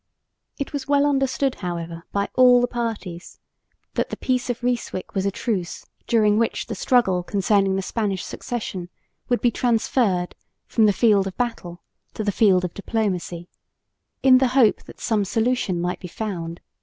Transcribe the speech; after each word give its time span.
It 0.57 0.73
was 0.73 0.87
well 0.87 1.05
understood, 1.05 1.53
however, 1.61 2.05
by 2.11 2.27
all 2.33 2.59
the 2.59 2.65
parties 2.65 3.39
that 3.93 4.09
the 4.09 4.17
peace 4.17 4.49
of 4.49 4.63
Ryswyck 4.63 5.13
was 5.13 5.27
a 5.27 5.31
truce 5.31 5.85
during 6.07 6.39
which 6.39 6.65
the 6.65 6.73
struggle 6.73 7.21
concerning 7.21 7.75
the 7.75 7.83
Spanish 7.83 8.23
Succession 8.23 8.89
would 9.29 9.41
be 9.41 9.51
transferred 9.51 10.33
from 10.65 10.87
the 10.87 10.91
field 10.91 11.27
of 11.27 11.37
battle 11.37 11.81
to 12.15 12.23
the 12.23 12.31
field 12.31 12.65
of 12.65 12.73
diplomacy, 12.73 13.47
in 14.23 14.39
the 14.39 14.47
hope 14.57 14.81
that 14.85 14.99
some 14.99 15.23
solution 15.23 15.79
might 15.79 15.99
be 15.99 16.07
found. 16.07 16.61